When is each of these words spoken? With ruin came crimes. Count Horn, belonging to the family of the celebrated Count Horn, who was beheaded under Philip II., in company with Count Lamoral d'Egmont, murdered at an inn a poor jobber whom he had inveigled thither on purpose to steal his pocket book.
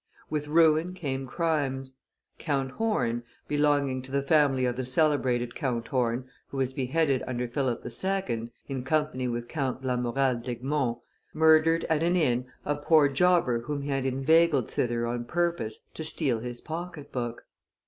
With 0.31 0.47
ruin 0.47 0.95
came 0.95 1.27
crimes. 1.27 1.93
Count 2.39 2.71
Horn, 2.71 3.21
belonging 3.47 4.01
to 4.01 4.11
the 4.11 4.23
family 4.23 4.65
of 4.65 4.75
the 4.75 4.83
celebrated 4.83 5.53
Count 5.53 5.89
Horn, 5.89 6.25
who 6.47 6.57
was 6.57 6.73
beheaded 6.73 7.21
under 7.27 7.47
Philip 7.47 7.85
II., 7.85 8.51
in 8.67 8.83
company 8.83 9.27
with 9.27 9.47
Count 9.47 9.83
Lamoral 9.85 10.37
d'Egmont, 10.37 10.97
murdered 11.35 11.83
at 11.87 12.01
an 12.01 12.15
inn 12.15 12.47
a 12.65 12.75
poor 12.75 13.09
jobber 13.09 13.59
whom 13.59 13.83
he 13.83 13.89
had 13.91 14.07
inveigled 14.07 14.71
thither 14.71 15.05
on 15.05 15.23
purpose 15.23 15.81
to 15.93 16.03
steal 16.03 16.39
his 16.39 16.61
pocket 16.61 17.11
book. 17.11 17.45